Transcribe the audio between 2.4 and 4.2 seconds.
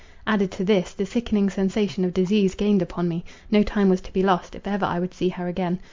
gained upon me; no time was to